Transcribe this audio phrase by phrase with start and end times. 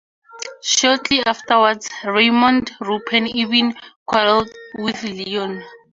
[0.63, 3.75] Shortly afterwards, Raymond-Roupen even
[4.07, 5.63] quarreled with Leon.